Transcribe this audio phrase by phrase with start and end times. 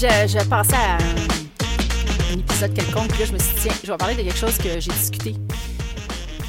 [0.00, 0.98] je, je à un,
[2.32, 4.38] un épisode quelconque, puis là, je me suis dit, tiens, je vais parler de quelque
[4.38, 5.34] chose que j'ai discuté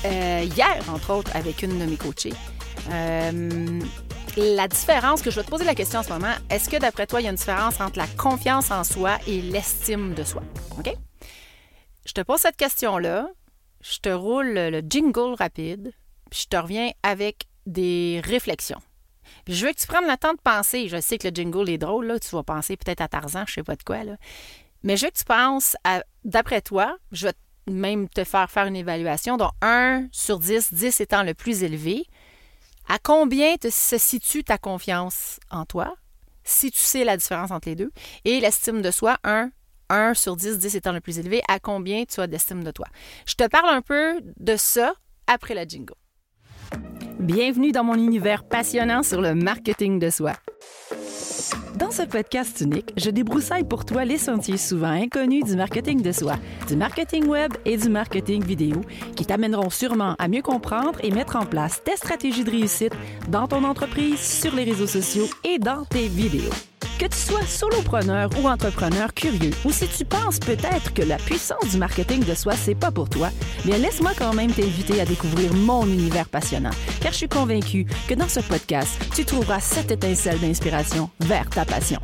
[0.06, 2.34] euh, hier, entre autres, avec une de mes coachées.
[2.92, 3.80] Euh,
[4.38, 7.08] la différence, que je vais te poser la question en ce moment, est-ce que d'après
[7.08, 10.44] toi, il y a une différence entre la confiance en soi et l'estime de soi?
[10.78, 10.94] OK?
[12.06, 13.30] Je te pose cette question-là,
[13.82, 15.92] je te roule le jingle rapide,
[16.30, 18.80] puis je te reviens avec des réflexions.
[19.48, 20.88] Je veux que tu prennes le temps de penser.
[20.88, 22.20] Je sais que le jingle est drôle, là.
[22.20, 24.04] tu vas penser peut-être à Tarzan, je sais pas de quoi.
[24.04, 24.18] Là.
[24.84, 25.76] Mais je veux que tu penses,
[26.24, 27.34] d'après toi, je vais
[27.68, 32.06] même te faire faire une évaluation, dont 1 sur 10, 10 étant le plus élevé.
[32.88, 35.96] À combien te, se situe ta confiance en toi,
[36.44, 37.92] si tu sais la différence entre les deux,
[38.26, 39.52] et l'estime de soi, 1
[39.90, 42.88] 1 sur 10, 10 étant le plus élevé, à combien tu as d'estime de toi.
[43.26, 44.94] Je te parle un peu de ça
[45.28, 45.96] après la jingle.
[47.20, 50.32] Bienvenue dans mon univers passionnant sur le marketing de soi.
[51.76, 56.14] Dans ce podcast unique, je débroussaille pour toi les sentiers souvent inconnus du marketing de
[56.14, 56.36] soi,
[56.70, 58.80] du marketing web et du marketing vidéo
[59.18, 62.94] qui t'amèneront sûrement à mieux comprendre et mettre en place tes stratégies de réussite
[63.28, 66.54] dans ton entreprise, sur les réseaux sociaux et dans tes vidéos.
[67.00, 71.70] Que tu sois solopreneur ou entrepreneur curieux, ou si tu penses peut-être que la puissance
[71.72, 73.30] du marketing de soi, c'est pas pour toi,
[73.64, 78.16] bien laisse-moi quand même t'inviter à découvrir mon univers passionnant, car je suis convaincue que
[78.16, 82.02] dans ce podcast, tu trouveras cette étincelle d'inspiration vers ta passion.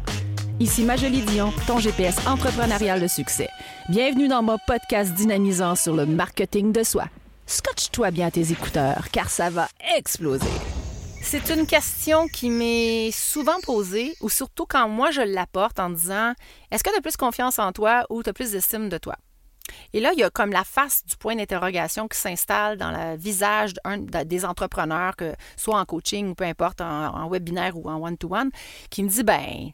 [0.62, 3.50] Ici Majolie Dion, ton GPS entrepreneurial de succès.
[3.90, 7.04] Bienvenue dans mon podcast dynamisant sur le marketing de soi.
[7.48, 10.48] Scotche-toi bien tes écouteurs, car ça va exploser.
[11.28, 16.34] C'est une question qui m'est souvent posée, ou surtout quand moi je l'apporte en disant
[16.70, 19.16] Est-ce que tu as plus confiance en toi ou tu as plus d'estime de toi?
[19.92, 23.18] Et là, il y a comme la face du point d'interrogation qui s'installe dans le
[23.18, 28.52] visage des entrepreneurs, que soit en coaching ou peu importe, en, webinaire ou en one-to-one,
[28.92, 29.72] qui me dit ben,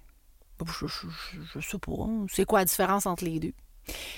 [0.66, 1.92] je, je, sais pas,
[2.30, 3.54] c'est quoi la différence entre les deux?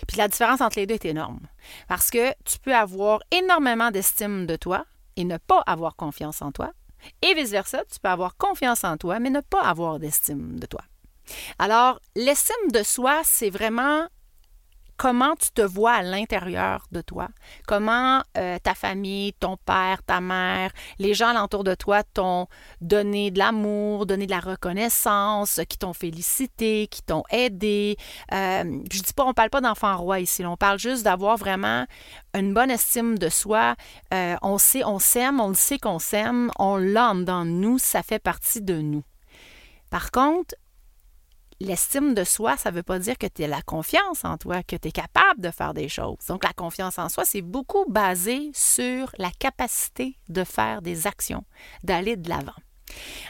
[0.08, 1.40] Puis la différence entre les deux est énorme.
[1.88, 6.52] Parce que tu peux avoir énormément d'estime de toi et ne pas avoir confiance en
[6.52, 6.72] toi.
[7.22, 10.82] Et vice-versa, tu peux avoir confiance en toi, mais ne pas avoir d'estime de toi.
[11.60, 14.08] Alors, l'estime de soi, c'est vraiment
[15.04, 17.28] comment tu te vois à l'intérieur de toi,
[17.68, 22.48] comment euh, ta famille, ton père, ta mère, les gens alentour de toi t'ont
[22.80, 27.98] donné de l'amour, donné de la reconnaissance, qui t'ont félicité, qui t'ont aidé?
[28.32, 31.86] Euh, je dis pas, on parle pas d'enfant roi ici, on parle juste d'avoir vraiment
[32.34, 33.76] une bonne estime de soi.
[34.14, 38.04] Euh, on sait, on s'aime, on le sait qu'on s'aime, on l'a dans nous, ça
[38.04, 39.04] fait partie de nous.
[39.90, 40.56] Par contre,
[41.60, 44.64] l'estime de soi, ça ne veut pas dire que tu as la confiance en toi,
[44.64, 46.26] que tu es capable de faire des choses.
[46.28, 51.46] Donc, la confiance en soi, c'est beaucoup basé sur la capacité de faire des actions,
[51.84, 52.54] d'aller de l'avant.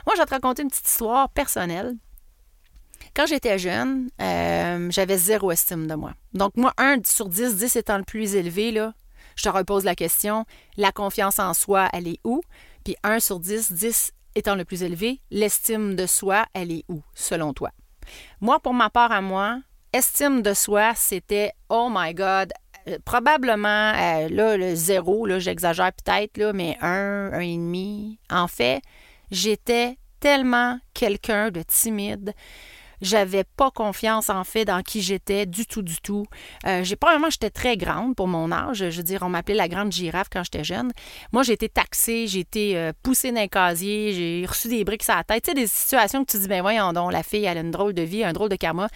[0.05, 1.95] Moi, je vais te raconter une petite histoire personnelle.
[3.15, 6.13] Quand j'étais jeune, euh, j'avais zéro estime de moi.
[6.33, 8.71] Donc, moi, 1 sur 10, 10 étant le plus élevé,
[9.35, 10.45] je te repose la question,
[10.77, 12.41] la confiance en soi, elle est où?
[12.83, 17.01] Puis 1 sur 10, 10 étant le plus élevé, l'estime de soi, elle est où,
[17.13, 17.71] selon toi?
[18.41, 19.59] Moi, pour ma part à moi,
[19.91, 22.51] estime de soi, c'était oh my God,
[22.87, 28.19] euh, probablement euh, là, le zéro, là, j'exagère peut-être, là, mais un, un et demi.
[28.29, 28.81] En fait,
[29.31, 32.33] j'étais tellement quelqu'un de timide.
[33.01, 36.25] J'avais pas confiance en fait dans qui j'étais du tout, du tout.
[36.65, 38.89] Euh, j'ai probablement j'étais très grande pour mon âge.
[38.89, 40.91] Je veux dire, on m'appelait la grande girafe quand j'étais jeune.
[41.31, 45.15] Moi, j'ai été taxée, j'ai été euh, poussée d'un casier, j'ai reçu des briques sur
[45.15, 45.43] la tête.
[45.43, 47.71] Tu sais, des situations que tu dis, ben voyons donc, la fille, elle a une
[47.71, 48.87] drôle de vie, un drôle de karma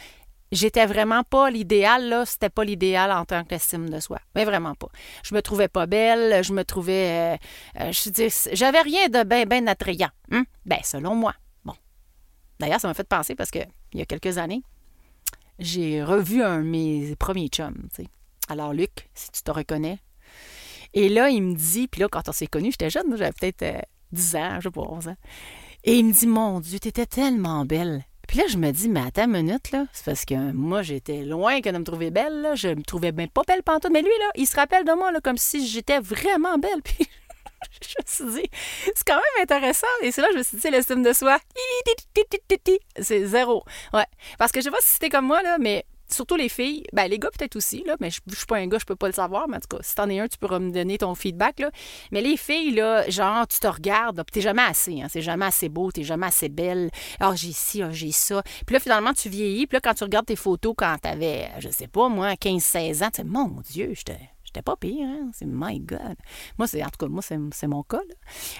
[0.52, 2.26] j'étais vraiment pas l'idéal, là.
[2.26, 4.20] C'était pas l'idéal en tant qu'estime de soi.
[4.36, 4.90] Mais vraiment pas.
[5.24, 7.38] Je me trouvais pas belle, je me trouvais.
[7.80, 10.10] Euh, je dis, j'avais rien de bien, bien attrayant.
[10.32, 10.44] Hein?
[10.66, 11.34] Ben, selon moi.
[11.66, 11.74] Bon.
[12.60, 13.60] D'ailleurs, ça m'a fait penser parce que
[13.94, 14.64] il y a quelques années,
[15.60, 17.90] j'ai revu un de mes premiers chums.
[18.50, 20.00] Alors, Luc, si tu te reconnais.
[20.94, 23.86] Et là, il me dit, puis là, quand on s'est connus, j'étais jeune, j'avais peut-être
[24.14, 25.18] 10 euh, ans, je sais pas, 11 ans.
[25.84, 28.04] Et il me dit, mon Dieu, t'étais tellement belle.
[28.28, 29.86] Puis là, je me dis, mais attends une minute, là.
[29.94, 32.56] C'est parce que moi, j'étais loin que de me trouver belle, là.
[32.56, 33.92] Je me trouvais bien pas belle pantoute.
[33.92, 36.82] Mais lui, là, il se rappelle de moi, là, comme si j'étais vraiment belle.
[36.84, 37.08] Puis
[37.82, 38.50] je me suis dit,
[38.96, 39.88] c'est quand même intéressant.
[40.02, 41.40] Et c'est là que je me suis dit, l'estime de soi,
[43.02, 43.64] c'est zéro.
[43.94, 44.06] Ouais.
[44.38, 47.08] Parce que je sais pas si c'était comme moi, là, mais surtout les filles, ben
[47.08, 49.08] les gars peut-être aussi, là, mais je, ne suis pas un gars, je peux pas
[49.08, 51.16] le savoir, mais en tout cas, si t'en es un, tu pourras me donner ton
[51.16, 51.72] feedback, là.
[52.12, 55.70] Mais les filles, là, genre, tu te regardes, t'es jamais assez, hein, c'est jamais assez
[55.70, 58.42] beau, t'es jamais assez belle, ah, j'ai ci, ah, j'ai ça.
[58.66, 61.70] Puis là, finalement, tu vieillis, puis là, quand tu regardes tes photos quand t'avais, je
[61.70, 64.20] sais pas, moi, 15-16 ans, tu sais, mon Dieu, j'étais
[64.62, 65.30] pas pire, hein?
[65.34, 66.16] C'est my God.
[66.58, 68.02] Moi, c'est, en tout cas, moi, c'est, mon cas.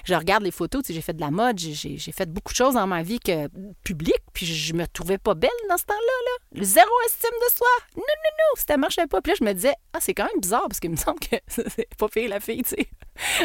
[0.04, 2.86] Je regarde les photos, j'ai fait de la mode, j'ai, fait beaucoup de choses dans
[2.86, 3.48] ma vie que,
[3.84, 6.58] publique, puis je me trouvais pas belle dans ce temps-là.
[6.58, 6.64] Là.
[6.64, 7.68] Zéro estime de soi.
[7.96, 9.20] Non, non, non, ça marchait pas.
[9.20, 11.36] Puis là, je me disais, ah, c'est quand même bizarre, parce qu'il me semble que
[11.46, 12.88] c'est pas pire la fille, tu sais.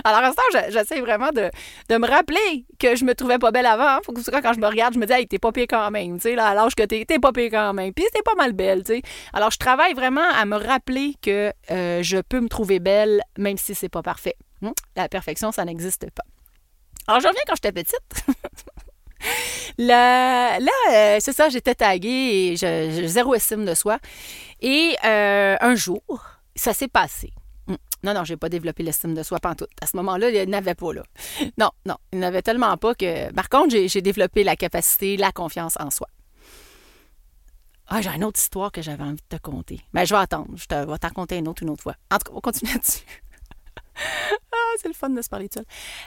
[0.03, 1.49] Alors, à ce temps, j'essaie vraiment de,
[1.97, 3.99] me rappeler que je me trouvais pas belle avant.
[4.03, 6.15] Faut que quand je me regarde, je me dis, hey, t'es pas pire quand même.
[6.15, 7.93] Tu sais, là, à l'âge que t'es, t'es pas pire quand même.
[7.93, 9.01] Puis t'es pas mal belle, tu sais.
[9.33, 13.57] Alors, je travaille vraiment à me rappeler que euh, je peux me trouver belle, même
[13.57, 14.35] si c'est pas parfait.
[14.61, 14.71] Hmm?
[14.95, 16.23] La perfection, ça n'existe pas.
[17.07, 18.25] Alors, je reviens quand j'étais petite.
[19.77, 23.99] là, là euh, c'est ça, j'étais taguée et zéro estime de soi.
[24.61, 26.03] Et euh, un jour,
[26.55, 27.33] ça s'est passé.
[28.03, 29.65] Non, non, j'ai pas développé l'estime de soi tout.
[29.81, 31.03] À ce moment-là, il n'avait pas, là.
[31.57, 33.31] Non, non, il n'avait tellement pas que.
[33.31, 36.07] Par contre, j'ai développé la capacité, la confiance en soi.
[37.95, 39.75] Ah, j'ai une autre histoire que j'avais envie de te conter.
[39.93, 40.47] Mais ben, je vais attendre.
[40.55, 41.93] Je te, vais t'en raconter une autre une autre fois.
[42.09, 43.03] En tout cas, on continue là-dessus.
[44.51, 45.61] ah, c'est le fun de se parler de ça.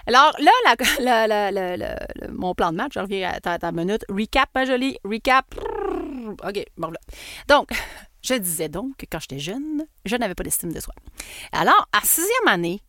[0.09, 4.05] Alors là, mon plan de match, je reviens à ta, minute.
[4.09, 4.99] Recap, ma jolie.
[5.05, 5.47] Recap.
[6.45, 6.99] OK, bon là.
[7.47, 7.69] Donc,
[8.25, 10.93] je disais donc que quand j'étais jeune, je n'avais pas d'estime de soi.
[11.53, 12.81] Alors, à sixième année,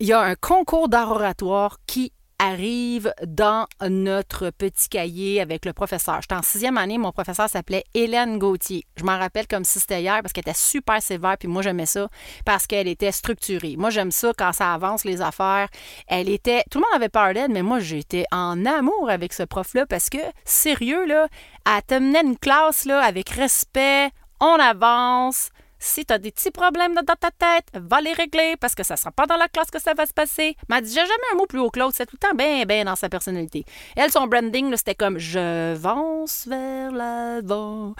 [0.00, 5.72] il y a un concours d'art oratoire qui arrive dans notre petit cahier avec le
[5.72, 6.20] professeur.
[6.22, 8.84] J'étais en sixième année, mon professeur s'appelait Hélène Gauthier.
[8.96, 11.86] Je m'en rappelle comme si c'était hier parce qu'elle était super sévère, puis moi j'aimais
[11.86, 12.08] ça
[12.44, 13.74] parce qu'elle était structurée.
[13.76, 15.68] Moi j'aime ça quand ça avance les affaires.
[16.06, 19.42] Elle était, tout le monde avait peur d'elle, mais moi j'étais en amour avec ce
[19.42, 21.28] prof-là parce que, sérieux, là,
[21.66, 25.50] elle te une classe avec respect, on avance.
[25.78, 28.94] Si tu as des petits problèmes dans ta tête, va les régler parce que ça
[28.94, 30.56] ne sera pas dans la classe que ça va se passer.
[30.68, 31.94] Mais dit, j'ai jamais un mot plus haut que l'autre.
[31.96, 33.64] C'est tout le temps bien, bien dans sa personnalité.
[33.96, 37.94] Elle, son branding, c'était comme Je avance vers l'avant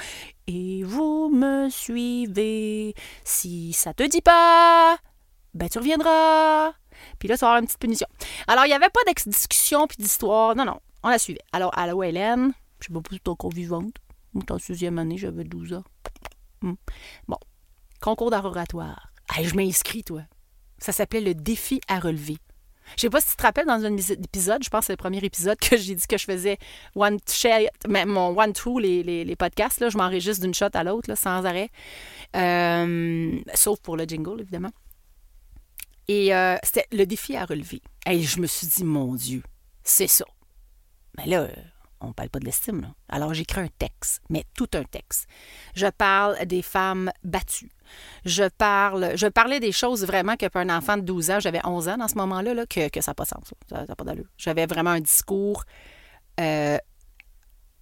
[0.46, 2.94] et vous me suivez.
[3.24, 4.98] Si ça te dit pas,
[5.54, 6.72] ben tu reviendras.
[7.18, 8.08] Puis là, tu vas avoir une petite punition.
[8.48, 10.56] Alors, il n'y avait pas d'ex-discussion puis d'histoire.
[10.56, 11.42] Non, non, on la suivait.
[11.52, 12.52] Alors, allô, Hélène.
[12.80, 13.94] Je suis pas plus encore vivante.
[14.58, 15.84] Sixième année, j'avais 12 ans.
[16.62, 16.74] Hmm.
[17.26, 17.38] Bon.
[18.00, 19.12] Concours d'art oratoire.
[19.40, 20.22] je m'inscris, toi.
[20.78, 22.38] Ça s'appelait le défi à relever.
[22.96, 24.96] Je sais pas si tu te rappelles dans un épisode, je pense que c'est le
[24.96, 26.58] premier épisode que j'ai dit que je faisais
[26.94, 27.48] one shot,
[27.86, 31.70] mon one two les, les, podcasts, là, je m'enregistre d'une shot à l'autre, sans arrêt.
[32.36, 34.70] Euh, sauf pour le jingle, évidemment.
[36.06, 37.82] Et euh, c'était le défi à relever.
[38.06, 39.42] Et je me suis dit, mon Dieu,
[39.84, 40.24] c'est ça.
[41.18, 41.48] Mais là,
[42.00, 42.92] on ne parle pas de l'estime.
[43.08, 45.26] Alors j'écris un texte, mais tout un texte.
[45.74, 47.72] Je parle des femmes battues.
[48.24, 51.60] Je parle, je parlais des choses vraiment que pour un enfant de 12 ans, j'avais
[51.64, 53.54] 11 ans dans ce moment-là, là, que, que ça n'a pas de sens.
[53.68, 54.28] Ça n'a pas d'allure.
[54.36, 55.64] J'avais vraiment un discours
[56.40, 56.78] euh,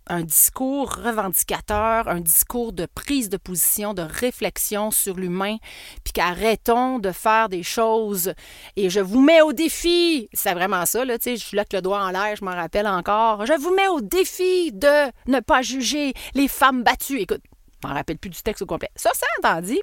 [0.07, 5.57] un discours revendicateur, un discours de prise de position, de réflexion sur l'humain,
[6.05, 8.33] puis qu'arrêtons de faire des choses
[8.77, 10.29] et je vous mets au défi.
[10.33, 12.55] C'est vraiment ça, là, tu sais, je suis là le doigt en l'air, je m'en
[12.55, 13.45] rappelle encore.
[13.47, 17.21] Je vous mets au défi de ne pas juger les femmes battues.
[17.21, 17.43] Écoute,
[17.83, 18.91] je m'en rappelle plus du texte au complet.
[18.95, 19.79] Ça, ça, entendu.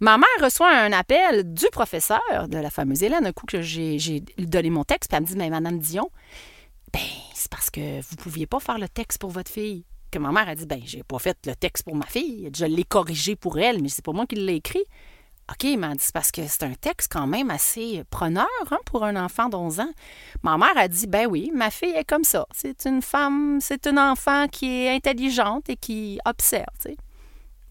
[0.00, 4.22] Ma mère reçoit un appel du professeur de la fameuse Hélène, un coup que j'ai
[4.38, 6.10] donné mon texte, puis elle me dit, mais Madame Dion,
[6.92, 7.00] ben,
[7.34, 9.84] c'est parce que vous ne pouviez pas faire le texte pour votre fille.
[10.10, 12.48] Que ma mère a dit, ben, j'ai pas fait le texte pour ma fille.
[12.56, 14.84] Je l'ai corrigé pour elle, mais c'est pas moi qui l'ai écrit.
[15.48, 19.04] OK, m'a dit, c'est parce que c'est un texte quand même assez preneur hein, pour
[19.04, 19.92] un enfant d'11 ans.
[20.42, 22.46] Ma mère a dit, ben oui, ma fille est comme ça.
[22.52, 26.66] C'est une femme, c'est une enfant qui est intelligente et qui observe.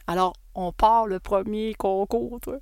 [0.08, 2.60] Alors, on part le premier concours, toi.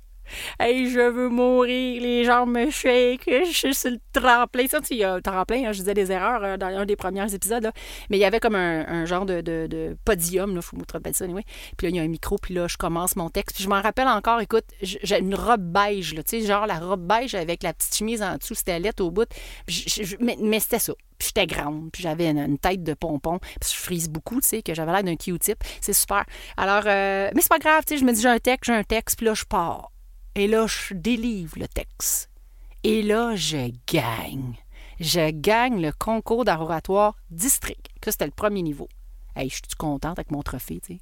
[0.58, 4.66] Hey, je veux mourir, les gens me shake, je suis sur le tremplin.
[4.66, 6.96] Ça, il y a un tremplin, hein, je disais des erreurs euh, dans un des
[6.96, 7.70] premiers épisodes,
[8.10, 11.24] mais il y avait comme un, genre de, de, podium, il faut me tromper ça,
[11.24, 11.44] anyway.
[11.76, 13.56] Puis là, il y a un micro, puis là, je commence mon texte.
[13.56, 17.06] Puis je m'en rappelle encore, écoute, j'ai une robe beige, tu sais, genre la robe
[17.06, 19.28] beige avec la petite chemise en dessous, c'était lettre au bout.
[20.20, 20.94] mais, c'était ça.
[21.18, 24.62] Puis j'étais grande, puis j'avais une, tête de pompon, puis je frise beaucoup, tu sais,
[24.62, 25.62] que j'avais l'air d'un Q-tip.
[25.80, 26.24] C'est super.
[26.56, 28.76] Alors, euh, mais c'est pas grave, tu sais, je me dis, j'ai un texte, j'ai
[28.76, 29.93] un texte, puis là, je pars.
[30.36, 32.28] Et là, je délivre le texte.
[32.82, 34.56] Et là, je gagne.
[35.00, 38.88] Je gagne le concours d'oratoire district, que c'était le premier niveau.
[39.36, 41.00] Hey, je suis contente avec mon trophée, tu sais?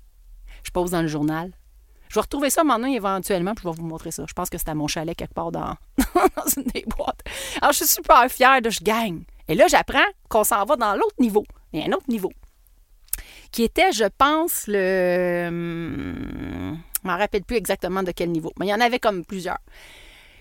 [0.65, 1.53] Je pose dans le journal.
[2.09, 4.25] Je vais retrouver ça maintenant éventuellement, puis je vais vous montrer ça.
[4.29, 5.77] Je pense que c'était à mon chalet quelque part dans,
[6.15, 7.23] dans une des boîtes.
[7.61, 9.25] Alors, je suis super fière de je gagne.
[9.49, 9.99] Et là, j'apprends
[10.29, 11.45] qu'on s'en va dans l'autre niveau.
[11.73, 12.33] Il y a un autre niveau.
[13.51, 15.49] Qui était, je pense, le.
[17.03, 19.59] Je m'en rappelle plus exactement de quel niveau, mais il y en avait comme plusieurs.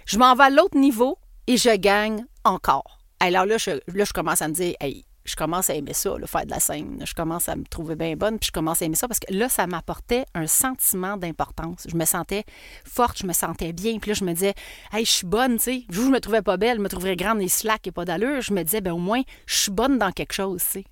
[0.06, 3.00] Je m'en vais à l'autre niveau et je gagne encore.
[3.20, 6.16] Alors là je, là, je commence à me dire, hey, je commence à aimer ça,
[6.18, 7.04] le faire de la scène.
[7.06, 9.32] Je commence à me trouver bien bonne, puis je commence à aimer ça parce que
[9.34, 11.86] là, ça m'apportait un sentiment d'importance.
[11.88, 12.44] Je me sentais
[12.84, 14.00] forte, je me sentais bien.
[14.00, 14.54] Puis là, je me disais,
[14.92, 15.84] hey, je suis bonne, tu sais.
[15.90, 18.42] Je me trouvais pas belle, je me trouverais grande et slack et pas d'allure.
[18.42, 20.86] Je me disais, ben au moins, je suis bonne dans quelque chose, tu sais.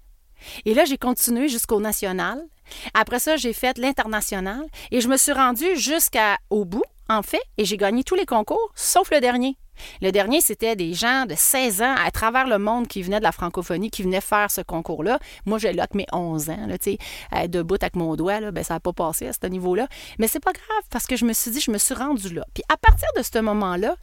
[0.65, 2.41] Et là, j'ai continué jusqu'au national.
[2.93, 4.61] Après ça, j'ai fait l'international
[4.91, 8.71] et je me suis rendue jusqu'au bout, en fait, et j'ai gagné tous les concours,
[8.75, 9.57] sauf le dernier.
[10.01, 13.23] Le dernier, c'était des gens de 16 ans à travers le monde qui venaient de
[13.23, 15.19] la francophonie, qui venaient faire ce concours-là.
[15.45, 16.67] Moi, j'ai là mes 11 ans,
[17.47, 19.87] debout avec mon doigt, là, ben, ça n'a pas passé à ce niveau-là.
[20.17, 22.45] Mais c'est pas grave parce que je me suis dit, je me suis rendue là.
[22.53, 23.95] Puis à partir de ce moment-là,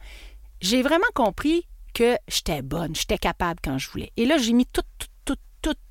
[0.61, 4.11] j'ai vraiment compris que j'étais bonne, j'étais capable quand je voulais.
[4.17, 5.09] Et là, j'ai mis toute, toute,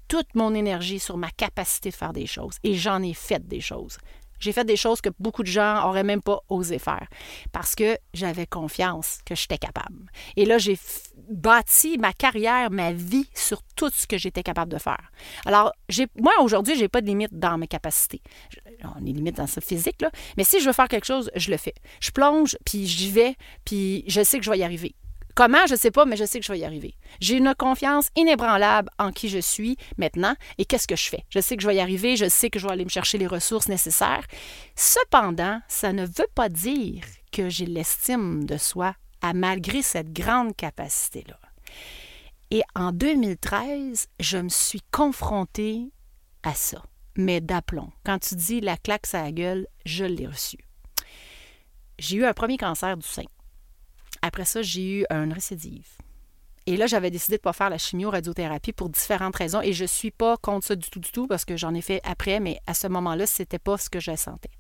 [0.09, 2.57] toute, mon énergie sur ma capacité de faire des choses.
[2.63, 3.99] Et j'en ai fait des choses.
[4.39, 7.07] J'ai fait des choses que beaucoup de gens n'auraient même pas osé faire
[7.53, 10.11] parce que j'avais confiance que j'étais capable.
[10.37, 10.79] Et là, j'ai
[11.31, 15.11] bâti ma carrière, ma vie sur tout ce que j'étais capable de faire.
[15.47, 15.73] Alors,
[16.21, 18.21] moi, aujourd'hui, je n'ai pas de limite dans mes capacités.
[18.97, 20.11] On est limite dans ce physique, là.
[20.37, 21.75] Mais si je veux faire quelque chose, je le fais.
[22.01, 24.95] Je plonge, puis j'y vais, puis je sais que je vais y arriver.
[25.37, 26.95] Comment, je ne sais pas, mais je sais que je vais y arriver.
[27.21, 31.27] J'ai une confiance inébranlable en qui je suis maintenant et qu'est-ce que je fais?
[31.29, 33.19] Je sais que je vais y arriver, je sais que je vais aller me chercher
[33.19, 34.27] les ressources nécessaires.
[34.77, 40.57] Cependant, ça ne veut pas dire que j'ai l'estime de soi à malgré cette grande
[40.57, 41.39] capacité-là.
[42.51, 45.91] Et en 2013, je me suis confrontée
[46.45, 46.83] à ça,
[47.15, 47.93] mais d'aplomb.
[48.07, 50.57] Quand tu dis la claque à la gueule, je l'ai reçu.
[51.99, 53.25] J'ai eu un premier cancer du sein.
[54.27, 55.87] Après ça, j'ai eu une récidive.
[56.67, 59.61] Et là, j'avais décidé de ne pas faire la chimio-radiothérapie pour différentes raisons.
[59.63, 61.81] Et je ne suis pas contre ça du tout, du tout, parce que j'en ai
[61.81, 64.51] fait après, mais à ce moment-là, ce n'était pas ce que je sentais.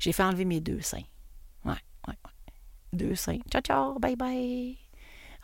[0.00, 1.04] J'ai fait enlever mes deux seins.
[1.66, 1.72] Ouais,
[2.06, 2.54] ouais, ouais.
[2.94, 3.40] Deux seins.
[3.50, 4.87] Ciao, ciao, bye bye.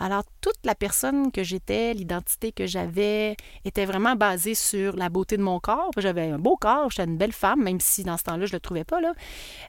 [0.01, 5.37] Alors, toute la personne que j'étais, l'identité que j'avais, était vraiment basée sur la beauté
[5.37, 5.91] de mon corps.
[5.97, 8.57] J'avais un beau corps, j'étais une belle femme, même si dans ce temps-là, je ne
[8.57, 9.01] le trouvais pas.
[9.01, 9.13] Là.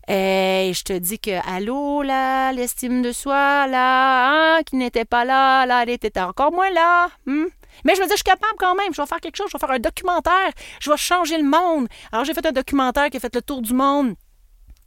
[0.08, 5.26] Et je te dis que, allô, là, l'estime de soi, là, hein, qui n'était pas
[5.26, 7.10] là, là, elle était encore moins là.
[7.26, 7.46] Hmm?
[7.84, 9.58] Mais je me dis, je suis capable quand même, je vais faire quelque chose, je
[9.58, 11.88] vais faire un documentaire, je vais changer le monde.
[12.12, 14.16] Alors, j'ai fait un documentaire qui a fait le tour du monde.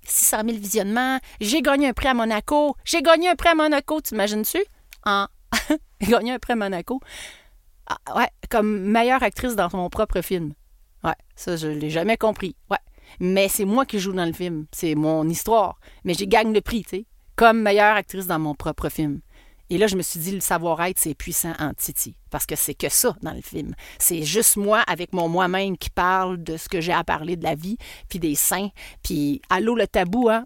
[0.05, 1.19] 600 000 visionnements.
[1.41, 2.75] J'ai gagné un prix à Monaco.
[2.85, 4.65] J'ai gagné un prix à Monaco, t'imagines-tu?
[5.05, 5.27] En
[6.01, 7.01] gagné un prix Monaco.
[7.87, 10.53] Ah, ouais, comme meilleure actrice dans mon propre film.
[11.05, 12.55] Ouais, ça, je l'ai jamais compris.
[12.71, 12.79] Ouais.
[13.21, 14.67] Mais c'est moi qui joue dans le film.
[14.73, 15.79] C'est mon histoire.
[16.05, 19.21] Mais j'ai gagné le prix, tu sais, comme meilleure actrice dans mon propre film.
[19.71, 22.15] Et là, je me suis dit, le savoir-être, c'est puissant en Titi.
[22.31, 23.75] Parce que c'est que ça dans le film.
[23.99, 27.45] C'est juste moi avec mon moi-même qui parle de ce que j'ai à parler de
[27.45, 27.77] la vie,
[28.09, 28.71] puis des seins.
[29.03, 30.45] Puis, allô, le tabou, hein?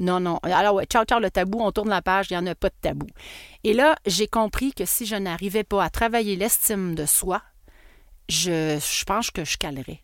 [0.00, 0.38] Non, non.
[0.42, 2.68] Alors, ouais, ciao, ciao, le tabou, on tourne la page, il n'y en a pas
[2.68, 3.06] de tabou.
[3.62, 7.42] Et là, j'ai compris que si je n'arrivais pas à travailler l'estime de soi,
[8.28, 10.02] je, pense que je calerais.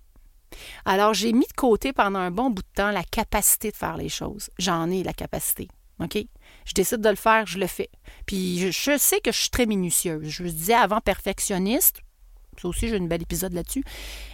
[0.85, 3.97] Alors, j'ai mis de côté pendant un bon bout de temps la capacité de faire
[3.97, 4.51] les choses.
[4.59, 5.69] J'en ai la capacité.
[6.01, 6.19] OK?
[6.65, 7.91] Je décide de le faire, je le fais.
[8.27, 10.29] Puis je, sais que je suis très minutieuse.
[10.29, 12.01] Je vous disais avant perfectionniste.
[12.61, 13.85] Ça aussi, j'ai un bel épisode là-dessus.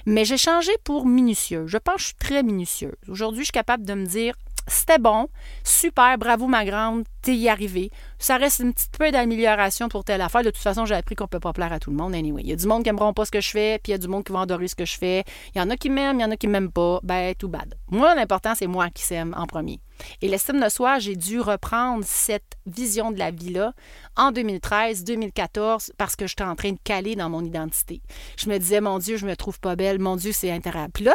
[0.04, 1.68] Mais j'ai changé pour minutieuse.
[1.68, 2.96] Je pense que je suis très minutieuse.
[3.08, 4.34] Aujourd'hui, je suis capable de me dire
[4.66, 5.28] c'était bon,
[5.64, 7.04] super, bravo ma grande,
[7.35, 7.90] y arrivé.
[8.18, 10.42] Ça reste un petit peu d'amélioration pour telle affaire.
[10.42, 12.42] De toute façon, j'ai appris qu'on peut pas plaire à tout le monde anyway.
[12.42, 13.95] Il y a du monde qui n'aimeront pas ce que je fais, puis il y
[13.95, 15.25] a du monde qui va adorer ce que je fais.
[15.54, 17.00] Il y en a qui m'aiment, il y en a qui m'aiment pas.
[17.02, 17.75] Ben, tout bad.
[17.90, 19.80] Moi, l'important, c'est moi qui s'aime en premier.
[20.21, 23.73] Et l'estime de soi, j'ai dû reprendre cette vision de la vie-là
[24.16, 28.02] en 2013-2014 parce que j'étais en train de caler dans mon identité.
[28.38, 30.88] Je me disais, mon Dieu, je me trouve pas belle, mon Dieu, c'est intéressant.
[30.92, 31.14] Puis là,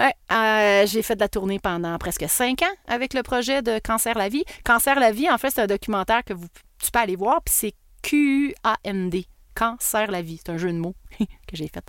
[0.32, 4.16] euh, j'ai fait de la tournée pendant presque cinq ans avec le projet de Cancer
[4.16, 4.44] la vie.
[4.64, 7.74] Cancer la vie, en fait, c'est un documentaire que tu peux aller voir, puis c'est
[8.02, 9.26] Q-A-N-D.
[9.54, 10.38] Cancer la vie.
[10.38, 11.84] C'est un jeu de mots que j'ai fait.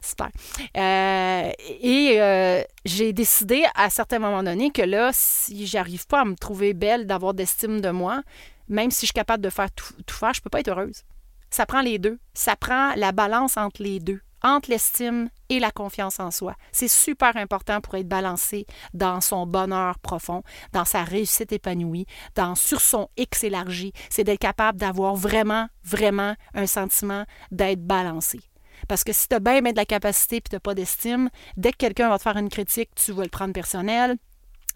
[0.00, 0.30] Super.
[0.76, 1.50] Euh,
[1.80, 6.24] et euh, j'ai décidé à un certain moment donné que là, si j'arrive pas à
[6.24, 8.22] me trouver belle, d'avoir d'estime de moi,
[8.68, 11.02] même si je suis capable de faire tout, tout faire, je peux pas être heureuse.
[11.50, 12.18] Ça prend les deux.
[12.34, 16.54] Ça prend la balance entre les deux entre l'estime et la confiance en soi.
[16.72, 20.42] C'est super important pour être balancé dans son bonheur profond,
[20.72, 23.92] dans sa réussite épanouie, dans sur son X élargi.
[24.10, 28.40] C'est d'être capable d'avoir vraiment, vraiment un sentiment d'être balancé.
[28.86, 31.72] Parce que si tu as bien, de la capacité et tu n'as pas d'estime, dès
[31.72, 34.16] que quelqu'un va te faire une critique, tu vas le prendre personnel,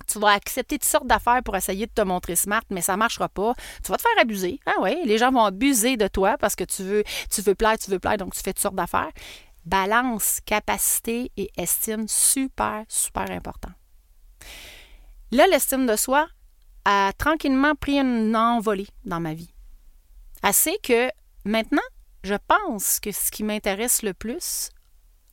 [0.07, 2.99] tu vas accepter toutes sortes d'affaires pour essayer de te montrer smart, mais ça ne
[2.99, 3.54] marchera pas.
[3.85, 4.59] Tu vas te faire abuser.
[4.66, 7.78] Ah oui, les gens vont abuser de toi parce que tu veux, tu veux plaire,
[7.78, 9.11] tu veux plaire, donc tu fais toutes sortes d'affaires.
[9.64, 13.73] Balance, capacité et estime, super, super important.
[15.31, 16.26] Là, l'estime de soi
[16.85, 19.54] a tranquillement pris une envolée dans ma vie.
[20.42, 21.09] Assez que
[21.45, 21.81] maintenant,
[22.25, 24.71] je pense que ce qui m'intéresse le plus,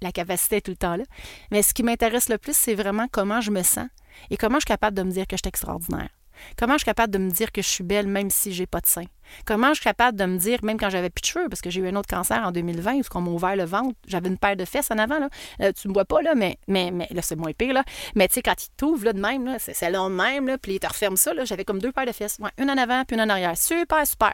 [0.01, 1.03] la capacité est tout le temps là,
[1.51, 3.87] mais ce qui m'intéresse le plus, c'est vraiment comment je me sens
[4.29, 6.09] et comment je suis capable de me dire que je suis extraordinaire.
[6.57, 8.81] Comment je suis capable de me dire que je suis belle même si j'ai pas
[8.81, 9.05] de sein?
[9.45, 11.69] Comment je suis capable de me dire, même quand j'avais plus de cheveux, parce que
[11.69, 14.37] j'ai eu un autre cancer en 2020, où on m'a ouvert le ventre, j'avais une
[14.37, 15.29] paire de fesses en avant, là.
[15.61, 17.83] Euh, tu me vois pas, là, mais, mais, mais là, c'est moins pire, là.
[18.15, 20.57] Mais tu sais, quand il t'ouvre, là, de même, là, c'est long de même, là,
[20.57, 22.37] puis il te referme ça, là, j'avais comme deux paires de fesses.
[22.39, 23.57] Ouais, une en avant, puis une en arrière.
[23.57, 24.33] Super, super.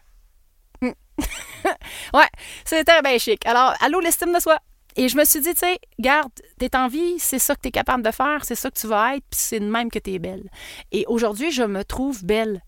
[0.81, 0.91] Hmm.
[2.13, 2.29] ouais,
[2.65, 3.45] c'était bien chic.
[3.45, 4.59] Alors, allô, l'estime de soi.
[4.97, 7.67] Et je me suis dit, tu sais, garde, t'es en vie, c'est ça que tu
[7.67, 9.99] es capable de faire, c'est ça que tu vas être, puis c'est de même que
[9.99, 10.49] tu es belle.
[10.91, 12.61] Et aujourd'hui, je me trouve belle.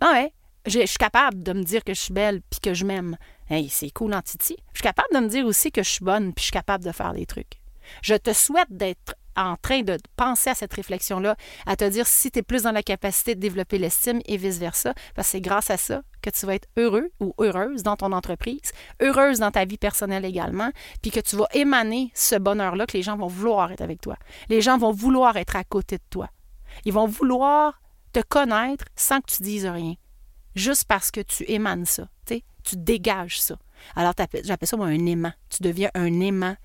[0.00, 0.32] Ah ouais,
[0.66, 3.16] je, suis capable de me dire que je suis belle puis que je m'aime.
[3.48, 4.56] Hey, c'est cool en titi.
[4.72, 6.84] Je suis capable de me dire aussi que je suis bonne puis je suis capable
[6.84, 7.60] de faire des trucs.
[8.02, 12.30] Je te souhaite d'être en train de penser à cette réflexion-là, à te dire si
[12.30, 15.70] tu es plus dans la capacité de développer l'estime et vice-versa, parce que c'est grâce
[15.70, 19.64] à ça que tu vas être heureux ou heureuse dans ton entreprise, heureuse dans ta
[19.64, 20.70] vie personnelle également,
[21.02, 24.16] puis que tu vas émaner ce bonheur-là, que les gens vont vouloir être avec toi.
[24.48, 26.28] Les gens vont vouloir être à côté de toi.
[26.84, 27.80] Ils vont vouloir
[28.12, 29.94] te connaître sans que tu dises rien,
[30.54, 32.08] juste parce que tu émanes ça,
[32.64, 33.56] tu dégages ça.
[33.96, 34.12] Alors,
[34.44, 35.32] j'appelle ça un aimant.
[35.48, 36.56] Tu deviens un aimant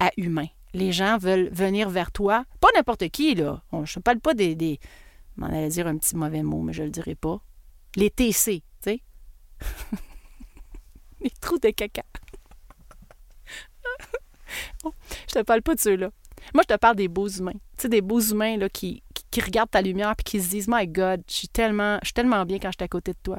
[0.00, 2.44] à humain les gens veulent venir vers toi.
[2.60, 3.62] Pas n'importe qui, là.
[3.72, 4.54] je ne parle pas des.
[4.54, 4.78] des
[5.36, 7.40] m'en allais dire un petit mauvais mot, mais je ne le dirai pas.
[7.96, 9.00] Les TC, tu sais.
[11.20, 12.02] les trous de caca.
[15.28, 16.10] je te parle pas de ceux-là.
[16.52, 17.52] Moi, je te parle des beaux humains.
[17.52, 20.68] Tu sais, des beaux humains là, qui, qui, regardent ta lumière et qui se disent
[20.68, 23.38] My God, je tellement, je suis tellement bien quand je suis à côté de toi.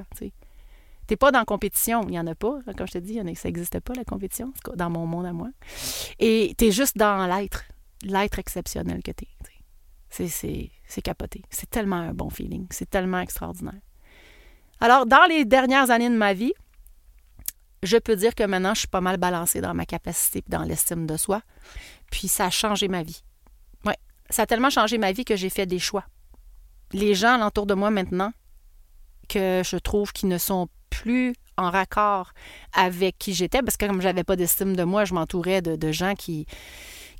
[1.08, 2.02] T'es pas dans la compétition.
[2.04, 2.60] Il n'y en a pas.
[2.78, 5.50] Comme je te dis, ça n'existait pas, la compétition, dans mon monde à moi.
[6.20, 7.64] Et tu es juste dans l'être,
[8.04, 10.70] l'être exceptionnel que tu es.
[10.88, 11.44] C'est capoté.
[11.50, 12.68] C'est tellement un bon feeling.
[12.70, 13.82] C'est tellement extraordinaire.
[14.80, 16.54] Alors, dans les dernières années de ma vie,
[17.84, 20.64] je peux dire que maintenant, je suis pas mal balancée dans ma capacité et dans
[20.64, 21.42] l'estime de soi.
[22.12, 23.24] Puis ça a changé ma vie.
[23.86, 23.98] Ouais,
[24.30, 26.06] ça a tellement changé ma vie que j'ai fait des choix.
[26.94, 28.32] Les gens alentour de moi maintenant,
[29.28, 30.70] que je trouve qu'ils ne sont
[31.02, 32.32] plus en raccord
[32.74, 36.16] avec qui j'étais, parce que comme j'avais pas d'estime de moi, je m'entourais de, gens
[36.16, 36.46] qui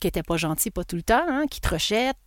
[0.02, 1.70] qui n'étaient pas gentils, pas tout le temps, hein, qui te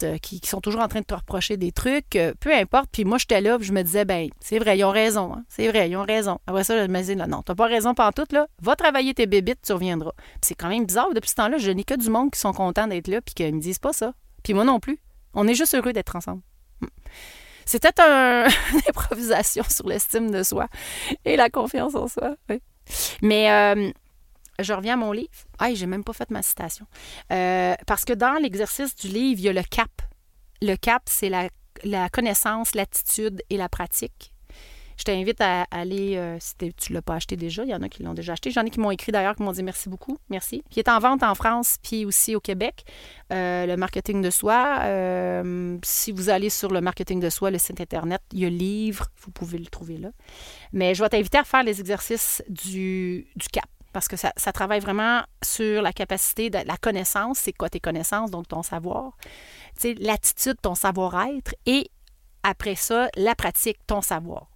[0.04, 2.88] euh, qui, sont toujours en train de te reprocher des trucs, euh, peu importe.
[2.90, 5.44] Puis moi, j'étais là, puis je me disais, ben c'est vrai, ils ont raison, hein,
[5.48, 6.38] c'est vrai, ils ont raison.
[6.46, 9.12] Après ça, je me disais, non, non, t'as pas raison pendant tout, là, va travailler
[9.12, 10.12] tes bébites, tu reviendras.
[10.40, 12.86] c'est quand même bizarre, depuis ce temps-là, je n'ai que du monde qui sont contents
[12.86, 14.14] d'être là, puis qui me disent pas ça.
[14.42, 14.98] Puis moi non plus.
[15.34, 16.40] On est juste heureux d'être ensemble.
[16.80, 16.86] Hmm.
[17.68, 20.68] C'était un, une improvisation sur l'estime de soi
[21.26, 22.34] et la confiance en soi.
[23.20, 23.90] Mais euh,
[24.58, 25.28] je reviens à mon livre.
[25.58, 26.86] Ah, j'ai même pas fait ma citation.
[27.30, 29.90] Euh, parce que dans l'exercice du livre, il y a le CAP.
[30.62, 31.50] Le CAP, c'est la,
[31.84, 34.32] la connaissance, l'attitude et la pratique.
[34.98, 37.82] Je t'invite à aller, euh, si tu ne l'as pas acheté déjà, il y en
[37.82, 38.50] a qui l'ont déjà acheté.
[38.50, 40.64] J'en ai qui m'ont écrit d'ailleurs, qui m'ont dit merci beaucoup, merci.
[40.70, 42.84] Qui est en vente en France, puis aussi au Québec.
[43.32, 44.80] Euh, le marketing de soi.
[44.82, 48.50] Euh, si vous allez sur le marketing de soi, le site Internet, il y a
[48.50, 50.10] livre, vous pouvez le trouver là.
[50.72, 54.80] Mais je vais t'inviter à faire les exercices du, CAP parce que ça, ça, travaille
[54.80, 59.16] vraiment sur la capacité de la connaissance, c'est quoi tes connaissances, donc ton savoir,
[60.00, 61.90] l'attitude, ton savoir-être, et
[62.42, 64.48] après ça, la pratique, ton savoir.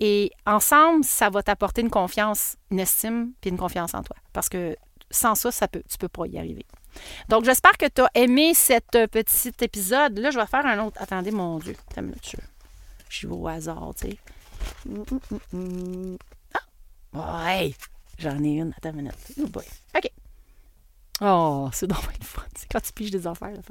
[0.00, 4.16] Et ensemble, ça va t'apporter une confiance, une estime, puis une confiance en toi.
[4.32, 4.76] Parce que
[5.10, 6.66] sans ça, ça peut, tu ne peux pas y arriver.
[7.28, 10.18] Donc, j'espère que tu as aimé cet euh, petit épisode.
[10.18, 11.00] Là, je vais faire un autre.
[11.00, 11.76] Attendez, mon Dieu.
[11.96, 12.36] Je,
[13.08, 14.18] suis au hasard, tu sais.
[16.54, 17.46] Ah!
[17.46, 17.74] Ouais!
[18.18, 18.74] J'en ai une.
[18.76, 19.14] Attends une minute.
[19.40, 19.64] Oh boy.
[19.96, 20.10] OK.
[21.20, 22.42] Oh, c'est donc une fun.
[22.56, 23.62] C'est quand tu piges des affaires, la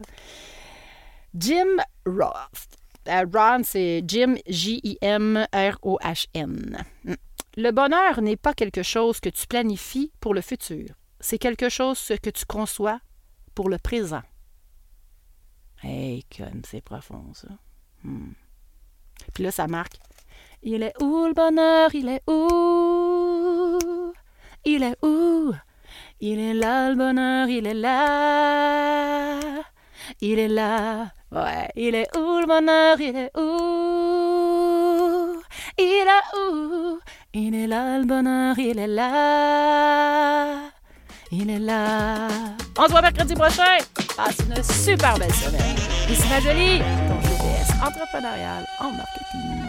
[1.35, 2.67] Jim Roth.
[3.07, 5.45] Euh, Ron, c'est Jim, J-I-M-R-O-H-N.
[7.03, 7.13] Hmm.
[7.55, 10.89] Le bonheur n'est pas quelque chose que tu planifies pour le futur.
[11.19, 12.99] C'est quelque chose que tu conçois
[13.55, 14.21] pour le présent.
[15.81, 17.47] Hey, comme c'est profond, ça.
[18.03, 18.33] Hmm.
[19.33, 19.97] Puis là, ça marque.
[20.61, 21.93] Il est où le bonheur?
[21.93, 24.13] Il est où?
[24.65, 25.53] Il est où?
[26.19, 29.39] Il est là, le bonheur, il est là.
[30.21, 31.07] Il est là.
[31.31, 32.99] Ouais, il est où le bonheur?
[32.99, 35.41] Il est où?
[35.77, 36.99] Il est où?
[37.33, 40.69] Il est là le bonheur, il est là.
[41.31, 42.29] Il est là.
[42.77, 43.77] On se voit mercredi prochain.
[44.15, 45.75] Passe une super belle semaine.
[46.09, 49.66] Ici ma jolie, ton GPS entrepreneurial en marketing.